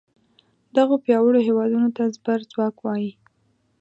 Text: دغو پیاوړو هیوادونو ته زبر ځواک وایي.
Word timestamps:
دغو 0.75 0.95
پیاوړو 1.05 1.39
هیوادونو 1.47 1.89
ته 1.95 2.03
زبر 2.15 2.39
ځواک 2.51 2.75
وایي. 2.81 3.11